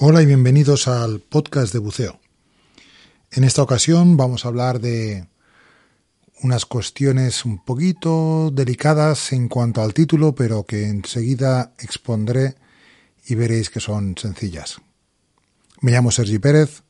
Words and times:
Hola 0.00 0.22
y 0.22 0.26
bienvenidos 0.26 0.88
al 0.88 1.20
podcast 1.20 1.72
de 1.72 1.78
buceo. 1.78 2.18
En 3.30 3.44
esta 3.44 3.62
ocasión 3.62 4.16
vamos 4.16 4.44
a 4.44 4.48
hablar 4.48 4.80
de 4.80 5.28
unas 6.42 6.66
cuestiones 6.66 7.44
un 7.44 7.64
poquito 7.64 8.50
delicadas 8.52 9.32
en 9.32 9.46
cuanto 9.46 9.82
al 9.82 9.94
título, 9.94 10.34
pero 10.34 10.64
que 10.64 10.88
enseguida 10.88 11.74
expondré 11.78 12.56
y 13.24 13.36
veréis 13.36 13.70
que 13.70 13.78
son 13.78 14.18
sencillas. 14.18 14.80
Me 15.80 15.92
llamo 15.92 16.10
Sergi 16.10 16.40
Pérez 16.40 16.82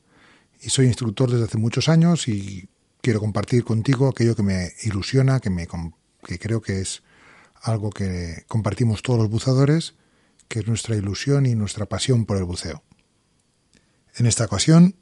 y 0.62 0.70
soy 0.70 0.86
instructor 0.86 1.30
desde 1.30 1.44
hace 1.44 1.58
muchos 1.58 1.90
años 1.90 2.26
y 2.26 2.70
quiero 3.02 3.20
compartir 3.20 3.64
contigo 3.64 4.08
aquello 4.08 4.34
que 4.34 4.42
me 4.42 4.72
ilusiona, 4.82 5.40
que, 5.40 5.50
me, 5.50 5.68
que 6.26 6.38
creo 6.38 6.62
que 6.62 6.80
es 6.80 7.02
algo 7.60 7.90
que 7.90 8.44
compartimos 8.48 9.02
todos 9.02 9.18
los 9.18 9.28
buceadores, 9.28 9.92
que 10.48 10.60
es 10.60 10.66
nuestra 10.66 10.96
ilusión 10.96 11.44
y 11.44 11.54
nuestra 11.54 11.84
pasión 11.84 12.24
por 12.24 12.38
el 12.38 12.44
buceo. 12.44 12.82
En 14.16 14.26
esta 14.26 14.44
ocasión 14.44 14.94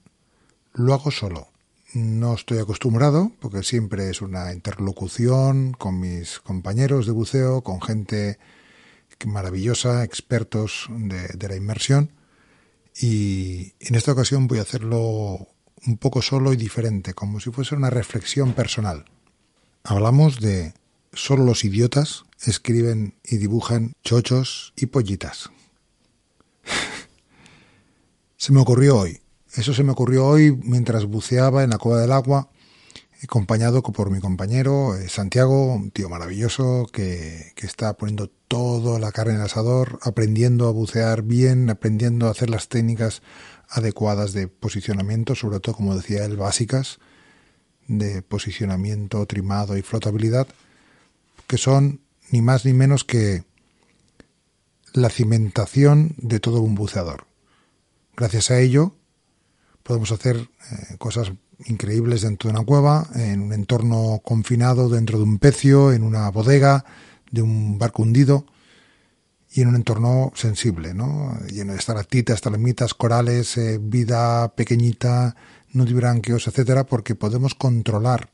lo 0.75 0.95
hago 0.95 1.11
solo. 1.11 1.49
No 1.93 2.35
estoy 2.35 2.59
acostumbrado, 2.59 3.33
porque 3.41 3.63
siempre 3.63 4.09
es 4.09 4.23
una 4.23 4.53
interlocución 4.53 5.73
con 5.73 6.01
mis 6.01 6.41
compañeros 6.41 7.05
de 7.05 7.13
buceo, 7.13 7.63
con 7.63 7.83
gente 7.83 8.39
maravillosa, 9.27 10.03
expertos 10.03 10.87
de, 10.89 11.49
la 11.49 11.57
inmersión. 11.57 12.11
Y 12.99 13.75
en 13.81 13.95
esta 13.95 14.13
ocasión 14.13 14.47
voy 14.47 14.59
a 14.59 14.63
hacerlo 14.63 15.47
un 15.87 15.99
poco 15.99 16.23
solo 16.23 16.53
y 16.53 16.57
diferente, 16.57 17.15
como 17.15 17.41
si 17.41 17.51
fuese 17.51 17.75
una 17.75 17.91
reflexión 17.91 18.55
personal. 18.55 19.05
Hablamos 19.85 20.41
de 20.41 20.75
solo 21.13 21.45
los 21.45 21.65
idiotas 21.65 22.25
escriben 22.45 23.15
y 23.25 23.37
dibujan 23.37 23.93
chochos 24.03 24.73
y 24.77 24.87
pollitas. 24.87 25.51
Se 28.43 28.53
me 28.53 28.59
ocurrió 28.59 28.99
hoy. 28.99 29.21
Eso 29.55 29.73
se 29.73 29.85
me 29.85 29.93
ocurrió 29.93 30.27
hoy 30.27 30.51
mientras 30.65 31.05
buceaba 31.05 31.63
en 31.63 31.71
la 31.71 31.79
cueva 31.79 32.01
del 32.01 32.11
agua, 32.11 32.51
acompañado 33.23 33.85
por 33.85 34.11
mi 34.11 34.19
compañero 34.19 34.97
eh, 34.97 35.09
Santiago, 35.09 35.73
un 35.73 35.93
tío 35.93 36.09
maravilloso 36.09 36.89
que, 36.93 37.53
que 37.55 37.67
está 37.67 37.97
poniendo 37.97 38.33
toda 38.49 38.99
la 38.99 39.13
carne 39.13 39.35
en 39.35 39.39
el 39.39 39.47
asador, 39.47 40.01
aprendiendo 40.03 40.67
a 40.67 40.73
bucear 40.73 41.23
bien, 41.23 41.71
aprendiendo 41.71 42.27
a 42.27 42.33
hacer 42.33 42.51
las 42.51 42.69
técnicas 42.69 43.23
adecuadas 43.69 44.33
de 44.33 44.49
posicionamiento, 44.49 45.37
sobre 45.37 45.61
todo, 45.61 45.77
como 45.77 45.95
decía 45.95 46.25
él, 46.25 46.37
básicas 46.37 46.99
de 47.87 48.23
posicionamiento, 48.23 49.25
trimado 49.27 49.77
y 49.77 49.83
flotabilidad, 49.83 50.49
que 51.47 51.59
son 51.59 52.01
ni 52.33 52.43
más 52.43 52.65
ni 52.65 52.73
menos 52.73 53.05
que 53.05 53.45
la 54.95 55.11
cimentación 55.11 56.17
de 56.17 56.41
todo 56.41 56.61
un 56.61 56.75
buceador. 56.75 57.31
Gracias 58.17 58.51
a 58.51 58.61
ello 58.61 58.95
podemos 59.83 60.13
hacer 60.13 60.37
eh, 60.37 60.97
cosas 60.99 61.33
increíbles 61.67 62.23
dentro 62.23 62.49
de 62.49 62.57
una 62.57 62.65
cueva, 62.65 63.09
en 63.15 63.43
un 63.43 63.53
entorno 63.53 64.21
confinado, 64.25 64.89
dentro 64.89 65.19
de 65.19 65.25
un 65.25 65.39
pecio, 65.39 65.93
en 65.93 66.03
una 66.03 66.31
bodega, 66.31 66.85
de 67.31 67.43
un 67.43 67.79
barco 67.79 68.03
hundido 68.03 68.47
y 69.51 69.63
en 69.63 69.69
un 69.69 69.77
entorno 69.77 70.33
sensible, 70.35 70.95
¿no? 70.95 71.39
lleno 71.47 71.73
de 71.73 71.79
estalactitas, 71.79 72.37
estalagmitas, 72.37 72.95
corales, 72.95 73.57
eh, 73.57 73.79
vida 73.81 74.55
pequeñita, 74.55 75.37
nudibranquios, 75.73 76.49
etcétera, 76.49 76.85
porque 76.85 77.15
podemos 77.15 77.55
controlar 77.55 78.31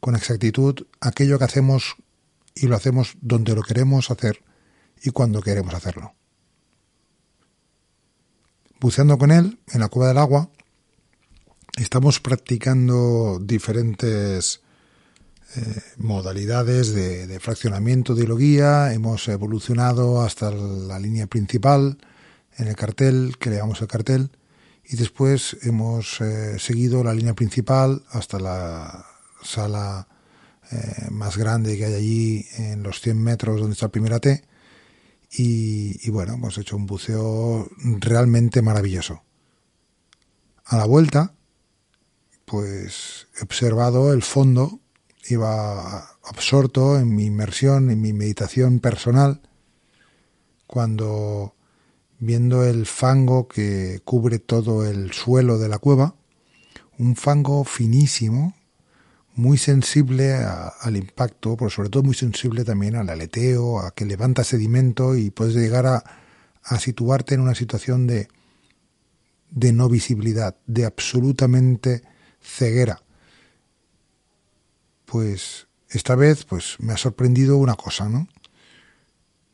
con 0.00 0.14
exactitud 0.14 0.86
aquello 1.00 1.38
que 1.38 1.44
hacemos 1.44 1.96
y 2.54 2.66
lo 2.66 2.76
hacemos 2.76 3.16
donde 3.20 3.54
lo 3.54 3.62
queremos 3.62 4.10
hacer 4.10 4.42
y 5.02 5.10
cuando 5.10 5.42
queremos 5.42 5.74
hacerlo. 5.74 6.17
Buceando 8.80 9.18
con 9.18 9.32
él 9.32 9.58
en 9.72 9.80
la 9.80 9.88
cueva 9.88 10.08
del 10.08 10.18
agua, 10.18 10.50
estamos 11.76 12.20
practicando 12.20 13.40
diferentes 13.42 14.60
eh, 15.56 15.82
modalidades 15.96 16.94
de, 16.94 17.40
fraccionamiento 17.40 18.14
de 18.14 18.22
hilo-guía. 18.22 18.92
Hemos 18.92 19.26
evolucionado 19.26 20.22
hasta 20.22 20.52
la 20.52 21.00
línea 21.00 21.26
principal 21.26 21.98
en 22.56 22.68
el 22.68 22.76
cartel, 22.76 23.36
que 23.40 23.50
le 23.50 23.56
llamamos 23.56 23.82
el 23.82 23.88
cartel, 23.88 24.30
y 24.84 24.94
después 24.94 25.56
hemos 25.62 26.20
eh, 26.20 26.60
seguido 26.60 27.02
la 27.02 27.14
línea 27.14 27.34
principal 27.34 28.04
hasta 28.10 28.38
la 28.38 29.06
sala 29.42 30.06
eh, 30.70 31.08
más 31.10 31.36
grande 31.36 31.76
que 31.76 31.84
hay 31.84 31.94
allí 31.94 32.46
en 32.58 32.84
los 32.84 33.00
100 33.00 33.20
metros 33.20 33.58
donde 33.58 33.72
está 33.72 33.86
el 33.86 33.92
primera 33.92 34.20
T. 34.20 34.44
Y, 35.30 36.08
bueno, 36.10 36.34
hemos 36.34 36.56
hecho 36.58 36.76
un 36.76 36.86
buceo 36.86 37.68
realmente 37.98 38.62
maravilloso. 38.62 39.22
A 40.64 40.76
la 40.76 40.86
vuelta, 40.86 41.34
pues 42.44 43.28
he 43.38 43.44
observado 43.44 44.12
el 44.12 44.22
fondo, 44.22 44.80
iba 45.28 45.98
absorto 46.24 46.98
en 46.98 47.14
mi 47.14 47.26
inmersión, 47.26 47.90
en 47.90 48.00
mi 48.00 48.12
meditación 48.12 48.80
personal, 48.80 49.42
cuando 50.66 51.54
viendo 52.18 52.64
el 52.64 52.86
fango 52.86 53.48
que 53.48 54.00
cubre 54.04 54.38
todo 54.38 54.86
el 54.86 55.12
suelo 55.12 55.58
de 55.58 55.68
la 55.68 55.78
cueva, 55.78 56.16
un 56.98 57.16
fango 57.16 57.64
finísimo, 57.64 58.54
muy 59.38 59.56
sensible 59.56 60.34
a, 60.34 60.66
al 60.66 60.96
impacto, 60.96 61.56
pero 61.56 61.70
sobre 61.70 61.90
todo 61.90 62.02
muy 62.02 62.14
sensible 62.14 62.64
también 62.64 62.96
al 62.96 63.08
aleteo, 63.08 63.78
a 63.78 63.92
que 63.92 64.04
levanta 64.04 64.42
sedimento 64.42 65.16
y 65.16 65.30
puedes 65.30 65.54
llegar 65.54 65.86
a, 65.86 66.02
a 66.64 66.80
situarte 66.80 67.36
en 67.36 67.42
una 67.42 67.54
situación 67.54 68.08
de, 68.08 68.26
de 69.50 69.72
no 69.72 69.88
visibilidad, 69.88 70.56
de 70.66 70.84
absolutamente 70.86 72.02
ceguera. 72.40 73.00
Pues 75.04 75.68
esta 75.88 76.16
vez 76.16 76.44
pues 76.44 76.74
me 76.80 76.92
ha 76.92 76.96
sorprendido 76.96 77.58
una 77.58 77.76
cosa, 77.76 78.08
¿no? 78.08 78.26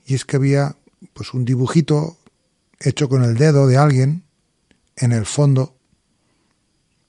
Y 0.06 0.14
es 0.14 0.24
que 0.24 0.36
había 0.36 0.76
pues 1.12 1.34
un 1.34 1.44
dibujito 1.44 2.16
hecho 2.80 3.10
con 3.10 3.22
el 3.22 3.36
dedo 3.36 3.66
de 3.66 3.76
alguien 3.76 4.24
en 4.96 5.12
el 5.12 5.26
fondo 5.26 5.73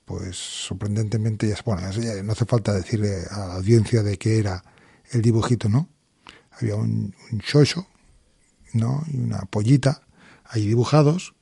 pues 0.06 0.38
sorprendentemente, 0.38 1.48
ya, 1.48 1.58
bueno, 1.66 1.82
no 2.24 2.32
hace 2.32 2.46
falta 2.46 2.74
decirle 2.74 3.24
a 3.30 3.48
la 3.48 3.56
audiencia 3.56 4.04
de 4.04 4.18
qué 4.18 4.38
era 4.40 4.64
el 5.12 5.22
dibujito, 5.22 5.68
¿no? 5.68 5.90
Había 6.52 6.76
un, 6.76 7.14
un 7.32 7.44
¿no? 8.74 9.04
Y 9.12 9.18
una 9.18 9.42
pollita 9.46 10.02
ahí 10.46 10.68
dibujados. 10.68 11.34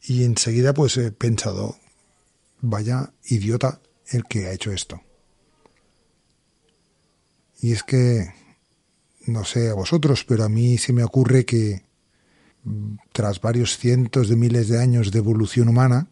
Y 0.00 0.24
enseguida 0.24 0.72
pues 0.72 0.96
he 0.96 1.10
pensado, 1.10 1.76
vaya 2.60 3.12
idiota 3.24 3.80
el 4.06 4.24
que 4.24 4.46
ha 4.46 4.52
hecho 4.52 4.72
esto. 4.72 5.02
Y 7.60 7.72
es 7.72 7.82
que, 7.82 8.32
no 9.26 9.44
sé 9.44 9.68
a 9.68 9.74
vosotros, 9.74 10.24
pero 10.24 10.44
a 10.44 10.48
mí 10.48 10.78
se 10.78 10.92
me 10.92 11.02
ocurre 11.02 11.44
que 11.44 11.82
tras 13.12 13.40
varios 13.40 13.78
cientos 13.78 14.28
de 14.28 14.36
miles 14.36 14.68
de 14.68 14.80
años 14.80 15.10
de 15.10 15.18
evolución 15.18 15.68
humana, 15.68 16.08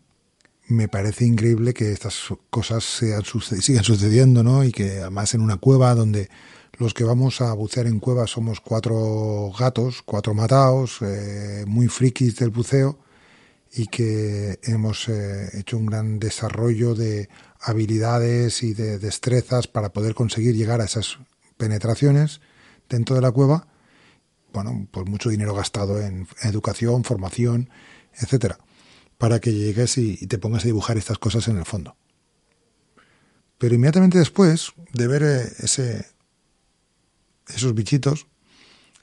me 0.68 0.88
parece 0.88 1.24
increíble 1.24 1.74
que 1.74 1.92
estas 1.92 2.28
cosas 2.50 2.84
sigan 2.84 3.24
sucediendo, 3.24 4.42
¿no? 4.42 4.64
Y 4.64 4.72
que 4.72 5.00
además 5.00 5.34
en 5.34 5.40
una 5.40 5.58
cueva 5.58 5.94
donde 5.94 6.28
los 6.78 6.92
que 6.92 7.04
vamos 7.04 7.40
a 7.40 7.52
bucear 7.54 7.86
en 7.86 8.00
cuevas 8.00 8.30
somos 8.30 8.60
cuatro 8.60 9.52
gatos, 9.58 10.02
cuatro 10.02 10.34
mataos, 10.34 10.98
eh, 11.02 11.64
muy 11.66 11.88
frikis 11.88 12.36
del 12.36 12.50
buceo 12.50 12.98
y 13.72 13.86
que 13.86 14.58
hemos 14.64 15.08
eh, 15.08 15.50
hecho 15.58 15.78
un 15.78 15.86
gran 15.86 16.18
desarrollo 16.18 16.94
de 16.94 17.28
habilidades 17.60 18.62
y 18.62 18.74
de 18.74 18.98
destrezas 18.98 19.66
para 19.68 19.92
poder 19.92 20.14
conseguir 20.14 20.54
llegar 20.54 20.80
a 20.80 20.84
esas 20.84 21.18
penetraciones 21.56 22.40
dentro 22.88 23.16
de 23.16 23.22
la 23.22 23.30
cueva. 23.30 23.68
Bueno, 24.52 24.88
pues 24.90 25.06
mucho 25.06 25.30
dinero 25.30 25.54
gastado 25.54 26.00
en 26.00 26.26
educación, 26.42 27.04
formación, 27.04 27.70
etcétera 28.14 28.58
para 29.18 29.40
que 29.40 29.52
llegues 29.52 29.98
y, 29.98 30.26
te 30.26 30.38
pongas 30.38 30.64
a 30.64 30.66
dibujar 30.66 30.98
estas 30.98 31.18
cosas 31.18 31.48
en 31.48 31.58
el 31.58 31.64
fondo. 31.64 31.96
Pero 33.58 33.74
inmediatamente 33.74 34.18
después 34.18 34.72
de 34.92 35.06
ver 35.06 35.22
eh, 35.22 35.52
ese, 35.60 36.06
esos 37.48 37.74
bichitos 37.74 38.26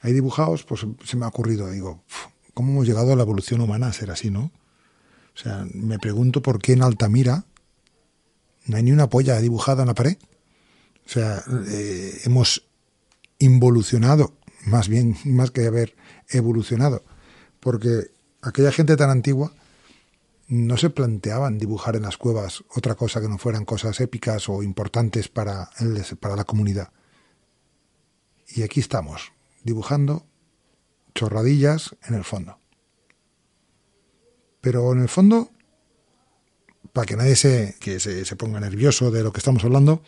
ahí 0.01 0.13
dibujados, 0.13 0.63
pues 0.63 0.85
se 1.05 1.17
me 1.17 1.25
ha 1.25 1.29
ocurrido, 1.29 1.71
digo, 1.71 2.03
cómo 2.53 2.71
hemos 2.71 2.87
llegado 2.87 3.13
a 3.13 3.15
la 3.15 3.23
evolución 3.23 3.61
humana 3.61 3.87
a 3.87 3.93
ser 3.93 4.11
así, 4.11 4.29
¿no? 4.29 4.51
O 5.35 5.37
sea, 5.37 5.65
me 5.73 5.97
pregunto 5.97 6.41
por 6.41 6.59
qué 6.59 6.73
en 6.73 6.83
Altamira 6.83 7.45
no 8.65 8.77
hay 8.77 8.83
ni 8.83 8.91
una 8.91 9.09
polla 9.09 9.39
dibujada 9.39 9.83
en 9.83 9.87
la 9.87 9.95
pared. 9.95 10.17
O 11.05 11.09
sea, 11.09 11.43
eh, 11.67 12.21
hemos 12.25 12.63
involucionado, 13.39 14.33
más 14.65 14.87
bien, 14.87 15.17
más 15.25 15.51
que 15.51 15.65
haber 15.65 15.95
evolucionado, 16.29 17.03
porque 17.59 18.11
aquella 18.41 18.71
gente 18.71 18.95
tan 18.95 19.09
antigua 19.09 19.53
no 20.53 20.77
se 20.77 20.91
planteaban 20.91 21.57
dibujar 21.57 21.95
en 21.95 22.03
las 22.03 22.17
cuevas 22.17 22.63
otra 22.69 22.93
cosa 22.93 23.19
que 23.19 23.27
no 23.27 23.39
fueran 23.39 23.65
cosas 23.65 23.99
épicas 23.99 24.47
o 24.49 24.61
importantes 24.61 25.27
para, 25.27 25.71
el, 25.79 25.99
para 26.19 26.35
la 26.35 26.43
comunidad. 26.43 26.91
Y 28.47 28.61
aquí 28.61 28.79
estamos, 28.79 29.33
dibujando 29.63 30.27
chorradillas 31.15 31.95
en 32.07 32.13
el 32.13 32.23
fondo. 32.23 32.59
Pero 34.61 34.93
en 34.93 35.01
el 35.01 35.09
fondo, 35.09 35.49
para 36.93 37.07
que 37.07 37.15
nadie 37.15 37.35
se, 37.35 37.75
que 37.79 37.99
se, 37.99 38.35
ponga 38.35 38.59
nervioso 38.59 39.09
de 39.09 39.23
lo 39.23 39.33
que 39.33 39.39
estamos 39.39 39.63
hablando, 39.63 40.03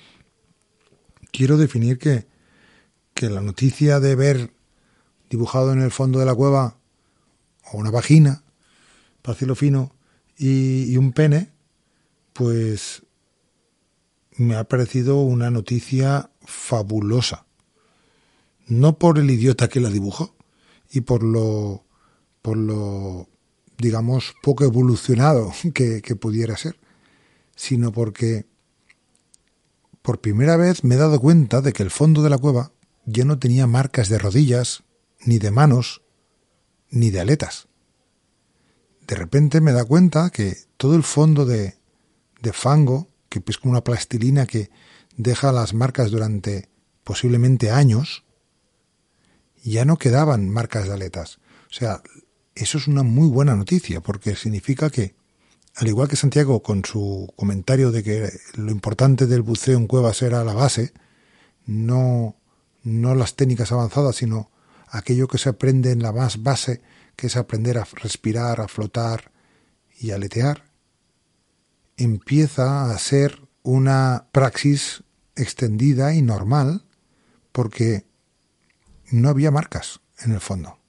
quiero 1.32 1.58
definir 1.58 1.98
que, 1.98 2.28
que 3.16 3.32
la 3.32 3.42
noticia 3.42 4.00
de 4.00 4.14
ver 4.14 4.54
dibujado 5.28 5.74
en 5.74 5.82
el 5.82 5.90
fondo 5.90 6.20
de 6.20 6.26
la 6.26 6.36
cueva 6.36 6.78
o 7.72 7.80
una 7.80 7.90
vagina, 7.90 8.44
para 9.24 9.34
decirlo 9.34 9.56
fino, 9.56 9.96
y, 10.38 10.98
un 10.98 11.12
pene, 11.12 11.52
pues 12.34 13.04
me 14.38 14.56
ha 14.56 14.66
parecido 14.66 15.22
una 15.22 15.50
noticia 15.50 16.30
fabulosa. 16.46 17.46
No 18.68 18.98
por 18.98 19.20
el 19.20 19.30
idiota 19.30 19.70
que 19.70 19.80
la 19.80 19.90
dibujó 19.90 20.36
y 20.92 21.02
por 21.02 21.24
lo, 21.24 21.86
por 22.42 22.58
lo 22.58 23.30
digamos, 23.78 24.34
poco 24.42 24.64
evolucionado 24.64 25.54
que, 25.74 26.02
que 26.02 26.16
pudiera 26.16 26.58
ser, 26.58 26.78
sino 27.56 27.92
porque 27.92 28.46
por 30.02 30.20
primera 30.20 30.58
vez 30.58 30.84
me 30.84 30.96
he 30.96 30.98
dado 30.98 31.20
cuenta 31.20 31.62
de 31.62 31.74
que 31.74 31.84
el 31.84 31.92
fondo 31.92 32.22
de 32.22 32.30
la 32.30 32.38
cueva 32.38 32.72
ya 33.06 33.26
no 33.26 33.40
tenía 33.40 33.68
marcas 33.68 34.10
de 34.10 34.20
rodillas, 34.20 34.84
ni 35.26 35.40
de 35.40 35.52
manos, 35.52 36.02
ni 36.90 37.10
de 37.12 37.22
aletas 37.22 37.68
de 39.08 39.16
repente 39.16 39.62
me 39.62 39.72
da 39.72 39.86
cuenta 39.86 40.30
que 40.30 40.58
todo 40.78 40.96
el 40.96 41.04
fondo 41.04 41.46
de, 41.46 41.76
de 42.42 42.54
fango, 42.54 43.10
que 43.30 43.42
es 43.46 43.58
como 43.58 43.72
una 43.72 43.84
plastilina 43.84 44.46
que 44.46 44.70
deja 45.18 45.52
las 45.52 45.74
marcas 45.74 46.12
durante 46.12 46.70
posiblemente 47.04 47.72
años, 47.72 48.24
ya 49.64 49.86
no 49.86 49.98
quedaban 49.98 50.50
marcas 50.50 50.88
de 50.88 50.94
aletas. 50.94 51.40
O 51.70 51.74
sea, 51.74 52.02
eso 52.54 52.78
es 52.78 52.88
una 52.88 53.04
muy 53.04 53.28
buena 53.28 53.56
noticia, 53.56 54.02
porque 54.02 54.36
significa 54.36 54.90
que, 54.90 55.16
al 55.76 55.88
igual 55.88 56.08
que 56.08 56.16
Santiago 56.16 56.64
con 56.64 56.86
su 56.86 57.32
comentario 57.36 57.92
de 57.92 58.04
que 58.04 58.30
lo 58.56 58.72
importante 58.72 59.28
del 59.28 59.42
buceo 59.42 59.78
en 59.78 59.88
cuevas 59.88 60.22
era 60.22 60.44
la 60.44 60.54
base, 60.54 60.94
no, 61.66 62.36
no 62.84 63.16
las 63.16 63.36
técnicas 63.36 63.72
avanzadas, 63.72 64.16
sino 64.16 64.52
aquello 64.88 65.28
que 65.28 65.38
se 65.38 65.50
aprende 65.50 65.92
en 65.92 66.02
la 66.02 66.12
más 66.12 66.44
base 66.44 66.82
que 67.16 67.28
es 67.28 67.38
aprender 67.38 67.78
a 67.78 67.88
respirar, 67.94 68.62
a 68.62 68.68
flotar 68.68 69.32
y 70.00 70.12
a 70.12 70.16
aletear, 70.16 70.66
empieza 71.98 72.92
a 72.92 72.98
ser 72.98 73.42
una 73.64 74.28
praxis 74.32 75.04
extendida 75.36 76.14
y 76.14 76.22
normal 76.22 76.86
porque 77.52 78.06
no 79.12 79.30
había 79.30 79.52
marcas 79.52 80.02
en 80.20 80.32
el 80.32 80.40
fondo. 80.40 80.80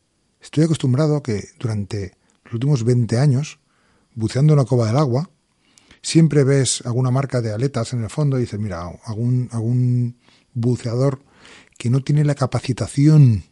Estoy 0.40 0.64
acostumbrado 0.64 1.16
a 1.16 1.22
que 1.22 1.48
durante 1.58 2.16
los 2.44 2.54
últimos 2.54 2.84
20 2.84 3.18
años, 3.18 3.58
buceando 4.14 4.52
en 4.52 4.58
la 4.58 4.64
cova 4.64 4.86
del 4.86 4.96
agua, 4.96 5.30
siempre 6.02 6.44
ves 6.44 6.82
alguna 6.84 7.10
marca 7.10 7.40
de 7.40 7.52
aletas 7.52 7.92
en 7.92 8.04
el 8.04 8.10
fondo 8.10 8.38
y 8.38 8.42
dices, 8.42 8.60
mira, 8.60 8.88
algún, 9.04 9.48
algún 9.52 10.16
buceador 10.54 11.20
que 11.78 11.90
no 11.90 12.00
tiene 12.02 12.24
la 12.24 12.34
capacitación 12.34 13.44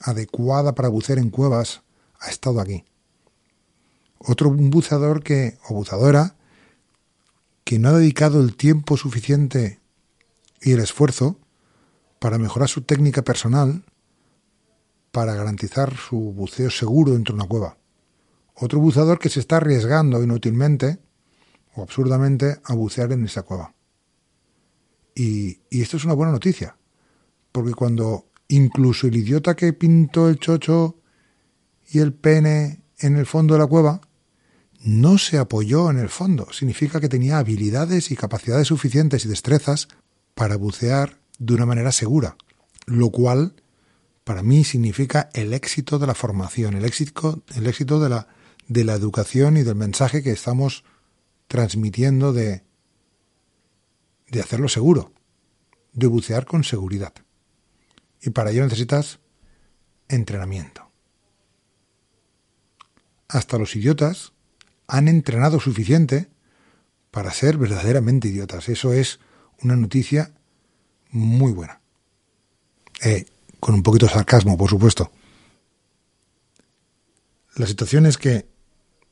adecuada 0.00 0.74
para 0.74 0.88
bucear 0.88 1.18
en 1.18 1.30
cuevas 1.30 1.82
ha 2.20 2.30
estado 2.30 2.60
aquí. 2.60 2.84
Otro 4.18 4.50
buceador 4.50 5.22
que, 5.22 5.58
o 5.68 5.74
buceadora 5.74 6.36
que 7.64 7.78
no 7.78 7.90
ha 7.90 7.92
dedicado 7.92 8.40
el 8.40 8.56
tiempo 8.56 8.96
suficiente 8.96 9.80
y 10.60 10.72
el 10.72 10.80
esfuerzo 10.80 11.38
para 12.18 12.38
mejorar 12.38 12.68
su 12.68 12.82
técnica 12.82 13.22
personal 13.22 13.84
para 15.12 15.34
garantizar 15.34 15.96
su 15.96 16.16
buceo 16.16 16.70
seguro 16.70 17.12
dentro 17.12 17.34
de 17.34 17.40
una 17.40 17.48
cueva. 17.48 17.76
Otro 18.54 18.80
buceador 18.80 19.18
que 19.18 19.28
se 19.28 19.40
está 19.40 19.56
arriesgando 19.56 20.22
inútilmente 20.22 20.98
o 21.74 21.82
absurdamente 21.82 22.60
a 22.64 22.74
bucear 22.74 23.12
en 23.12 23.24
esa 23.24 23.42
cueva. 23.42 23.74
Y, 25.14 25.60
y 25.70 25.82
esto 25.82 25.96
es 25.96 26.04
una 26.04 26.14
buena 26.14 26.32
noticia, 26.32 26.76
porque 27.52 27.74
cuando 27.74 28.26
incluso 28.48 29.06
el 29.06 29.16
idiota 29.16 29.56
que 29.56 29.72
pintó 29.72 30.28
el 30.28 30.38
chocho 30.38 30.97
y 31.88 32.00
el 32.00 32.12
pene 32.12 32.82
en 32.98 33.16
el 33.16 33.26
fondo 33.26 33.54
de 33.54 33.60
la 33.60 33.66
cueva, 33.66 34.00
no 34.80 35.18
se 35.18 35.38
apoyó 35.38 35.90
en 35.90 35.98
el 35.98 36.08
fondo. 36.08 36.52
Significa 36.52 37.00
que 37.00 37.08
tenía 37.08 37.38
habilidades 37.38 38.10
y 38.10 38.16
capacidades 38.16 38.68
suficientes 38.68 39.24
y 39.24 39.28
destrezas 39.28 39.88
para 40.34 40.56
bucear 40.56 41.18
de 41.38 41.54
una 41.54 41.66
manera 41.66 41.92
segura, 41.92 42.36
lo 42.86 43.10
cual 43.10 43.54
para 44.24 44.42
mí 44.42 44.64
significa 44.64 45.30
el 45.32 45.54
éxito 45.54 45.98
de 45.98 46.06
la 46.06 46.14
formación, 46.14 46.74
el 46.74 46.84
éxito, 46.84 47.42
el 47.54 47.66
éxito 47.66 47.98
de, 47.98 48.08
la, 48.10 48.28
de 48.68 48.84
la 48.84 48.94
educación 48.94 49.56
y 49.56 49.62
del 49.62 49.74
mensaje 49.74 50.22
que 50.22 50.32
estamos 50.32 50.84
transmitiendo 51.48 52.32
de, 52.32 52.62
de 54.30 54.40
hacerlo 54.40 54.68
seguro, 54.68 55.12
de 55.92 56.06
bucear 56.06 56.44
con 56.44 56.62
seguridad. 56.62 57.14
Y 58.20 58.30
para 58.30 58.50
ello 58.50 58.64
necesitas 58.64 59.20
entrenamiento 60.08 60.87
hasta 63.28 63.58
los 63.58 63.76
idiotas 63.76 64.32
han 64.86 65.08
entrenado 65.08 65.60
suficiente 65.60 66.28
para 67.10 67.32
ser 67.32 67.58
verdaderamente 67.58 68.28
idiotas. 68.28 68.68
Eso 68.68 68.92
es 68.92 69.20
una 69.62 69.76
noticia 69.76 70.32
muy 71.10 71.52
buena. 71.52 71.80
Eh, 73.02 73.26
con 73.60 73.74
un 73.74 73.82
poquito 73.82 74.06
de 74.06 74.12
sarcasmo, 74.12 74.56
por 74.56 74.70
supuesto. 74.70 75.10
La 77.56 77.66
situación 77.66 78.06
es 78.06 78.18
que 78.18 78.46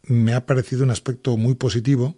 me 0.02 0.34
ha 0.34 0.46
parecido 0.46 0.84
un 0.84 0.90
aspecto 0.90 1.36
muy 1.36 1.54
positivo 1.54 2.14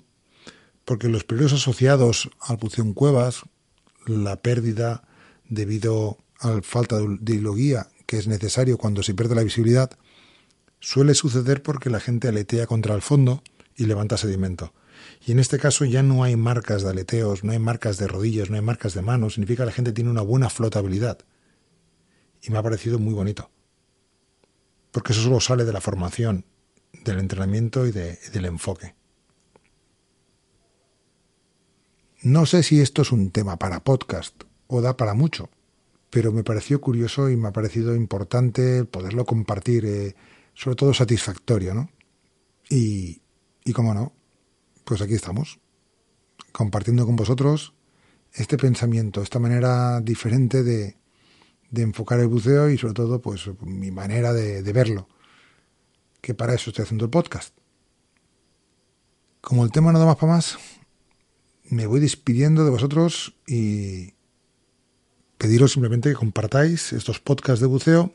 porque 0.84 1.08
los 1.08 1.24
peligros 1.24 1.52
asociados 1.52 2.30
al 2.40 2.58
en 2.76 2.94
cuevas, 2.94 3.42
la 4.06 4.36
pérdida 4.36 5.02
debido 5.48 6.18
a 6.38 6.50
la 6.50 6.62
falta 6.62 6.98
de 6.98 7.34
hidroguía 7.34 7.88
que 8.06 8.16
es 8.16 8.26
necesario 8.26 8.78
cuando 8.78 9.02
se 9.02 9.14
pierde 9.14 9.34
la 9.34 9.42
visibilidad, 9.42 9.90
Suele 10.80 11.14
suceder 11.14 11.62
porque 11.62 11.90
la 11.90 12.00
gente 12.00 12.28
aletea 12.28 12.66
contra 12.66 12.94
el 12.94 13.02
fondo 13.02 13.42
y 13.76 13.86
levanta 13.86 14.16
sedimento. 14.16 14.72
Y 15.26 15.32
en 15.32 15.38
este 15.38 15.58
caso 15.58 15.84
ya 15.84 16.02
no 16.02 16.22
hay 16.22 16.36
marcas 16.36 16.82
de 16.82 16.90
aleteos, 16.90 17.44
no 17.44 17.52
hay 17.52 17.58
marcas 17.58 17.98
de 17.98 18.06
rodillas, 18.06 18.50
no 18.50 18.56
hay 18.56 18.62
marcas 18.62 18.94
de 18.94 19.02
manos, 19.02 19.34
significa 19.34 19.62
que 19.62 19.66
la 19.66 19.72
gente 19.72 19.92
tiene 19.92 20.10
una 20.10 20.22
buena 20.22 20.50
flotabilidad. 20.50 21.18
Y 22.42 22.50
me 22.50 22.58
ha 22.58 22.62
parecido 22.62 22.98
muy 22.98 23.14
bonito. 23.14 23.50
Porque 24.92 25.12
eso 25.12 25.22
solo 25.22 25.40
sale 25.40 25.64
de 25.64 25.72
la 25.72 25.80
formación, 25.80 26.44
del 27.04 27.18
entrenamiento 27.18 27.86
y 27.86 27.92
del 27.92 28.44
enfoque. 28.44 28.94
No 32.22 32.46
sé 32.46 32.62
si 32.62 32.80
esto 32.80 33.02
es 33.02 33.12
un 33.12 33.30
tema 33.30 33.58
para 33.58 33.84
podcast 33.84 34.42
o 34.66 34.80
da 34.80 34.96
para 34.96 35.14
mucho, 35.14 35.50
pero 36.10 36.32
me 36.32 36.42
pareció 36.42 36.80
curioso 36.80 37.30
y 37.30 37.36
me 37.36 37.48
ha 37.48 37.52
parecido 37.52 37.94
importante 37.94 38.84
poderlo 38.84 39.24
compartir. 39.24 39.84
Eh, 39.84 40.16
sobre 40.58 40.74
todo 40.74 40.92
satisfactorio, 40.92 41.72
¿no? 41.72 41.88
Y, 42.68 43.22
y 43.64 43.72
como 43.72 43.94
no, 43.94 44.12
pues 44.84 45.00
aquí 45.00 45.14
estamos, 45.14 45.60
compartiendo 46.50 47.06
con 47.06 47.14
vosotros 47.14 47.74
este 48.32 48.58
pensamiento, 48.58 49.22
esta 49.22 49.38
manera 49.38 50.00
diferente 50.00 50.64
de, 50.64 50.96
de 51.70 51.82
enfocar 51.82 52.18
el 52.18 52.26
buceo 52.26 52.70
y 52.70 52.76
sobre 52.76 52.94
todo, 52.94 53.22
pues 53.22 53.48
mi 53.60 53.92
manera 53.92 54.32
de, 54.32 54.64
de 54.64 54.72
verlo, 54.72 55.08
que 56.20 56.34
para 56.34 56.54
eso 56.54 56.70
estoy 56.70 56.82
haciendo 56.82 57.04
el 57.04 57.10
podcast. 57.12 57.56
Como 59.40 59.64
el 59.64 59.70
tema 59.70 59.92
no 59.92 60.00
da 60.00 60.06
más 60.06 60.16
para 60.16 60.32
más, 60.32 60.58
me 61.70 61.86
voy 61.86 62.00
despidiendo 62.00 62.64
de 62.64 62.70
vosotros 62.70 63.36
y 63.46 64.14
pediros 65.38 65.70
simplemente 65.72 66.08
que 66.08 66.16
compartáis 66.16 66.92
estos 66.92 67.20
podcasts 67.20 67.60
de 67.60 67.66
buceo 67.68 68.12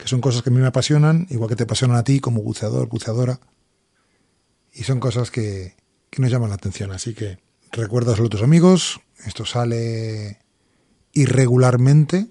que 0.00 0.08
son 0.08 0.22
cosas 0.22 0.42
que 0.42 0.48
a 0.48 0.52
mí 0.52 0.60
me 0.60 0.66
apasionan, 0.66 1.26
igual 1.28 1.50
que 1.50 1.56
te 1.56 1.64
apasionan 1.64 1.98
a 1.98 2.04
ti 2.04 2.20
como 2.20 2.40
buceador, 2.40 2.88
buceadora, 2.88 3.38
y 4.72 4.84
son 4.84 4.98
cosas 4.98 5.30
que, 5.30 5.76
que 6.08 6.22
nos 6.22 6.30
llaman 6.30 6.48
la 6.48 6.54
atención. 6.54 6.90
Así 6.90 7.12
que 7.12 7.38
recuérdaselo 7.70 8.28
a 8.28 8.30
tus 8.30 8.42
amigos, 8.42 9.00
esto 9.26 9.44
sale 9.44 10.38
irregularmente, 11.12 12.28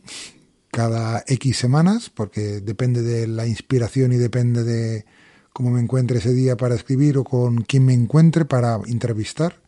cada 0.72 1.24
X 1.28 1.58
semanas, 1.58 2.10
porque 2.10 2.60
depende 2.60 3.04
de 3.04 3.28
la 3.28 3.46
inspiración 3.46 4.14
y 4.14 4.18
depende 4.18 4.64
de 4.64 5.06
cómo 5.54 5.70
me 5.70 5.80
encuentre 5.80 6.18
ese 6.18 6.34
día 6.34 6.58
para 6.58 6.74
escribir 6.74 7.20
o 7.20 7.24
con 7.24 7.62
quién 7.62 7.86
me 7.86 7.94
encuentre 7.94 8.46
para 8.46 8.80
entrevistar. 8.88 9.62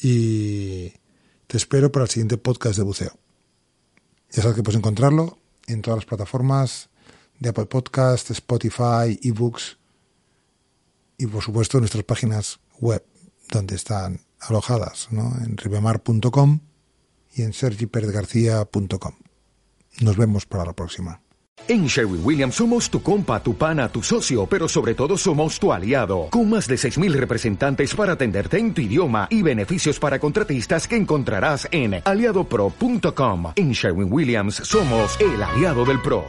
Y 0.00 0.92
te 1.48 1.56
espero 1.56 1.90
para 1.90 2.04
el 2.04 2.10
siguiente 2.10 2.38
podcast 2.38 2.76
de 2.76 2.84
buceo. 2.84 3.12
Ya 4.30 4.42
sabes 4.42 4.56
que 4.56 4.62
puedes 4.62 4.78
encontrarlo 4.78 5.38
en 5.66 5.82
todas 5.82 5.98
las 5.98 6.06
plataformas 6.06 6.89
de 7.40 7.48
Apple 7.48 7.66
Podcast, 7.66 8.30
Spotify, 8.30 9.18
eBooks 9.22 9.78
y 11.18 11.26
por 11.26 11.42
supuesto 11.42 11.78
nuestras 11.80 12.04
páginas 12.04 12.60
web 12.78 13.04
donde 13.50 13.74
están 13.74 14.20
alojadas, 14.38 15.08
¿no? 15.10 15.34
en 15.44 15.56
ribemar.com 15.56 16.60
y 17.34 17.42
en 17.42 17.52
sergiperezgarcía.com. 17.52 19.12
Nos 20.00 20.16
vemos 20.16 20.46
para 20.46 20.64
la 20.64 20.72
próxima. 20.72 21.20
En 21.68 21.86
Sherwin 21.86 22.24
Williams 22.24 22.54
somos 22.54 22.90
tu 22.90 23.02
compa, 23.02 23.42
tu 23.42 23.54
pana, 23.54 23.88
tu 23.88 24.02
socio, 24.02 24.46
pero 24.46 24.66
sobre 24.66 24.94
todo 24.94 25.16
somos 25.16 25.60
tu 25.60 25.72
aliado, 25.72 26.28
con 26.30 26.48
más 26.48 26.66
de 26.66 26.76
6.000 26.76 27.12
representantes 27.12 27.94
para 27.94 28.14
atenderte 28.14 28.58
en 28.58 28.72
tu 28.72 28.80
idioma 28.80 29.28
y 29.30 29.42
beneficios 29.42 29.98
para 29.98 30.18
contratistas 30.18 30.88
que 30.88 30.96
encontrarás 30.96 31.68
en 31.70 32.00
aliadopro.com. 32.04 33.52
En 33.56 33.72
Sherwin 33.72 34.12
Williams 34.12 34.56
somos 34.56 35.18
el 35.20 35.42
aliado 35.42 35.84
del 35.84 36.00
PRO. 36.00 36.24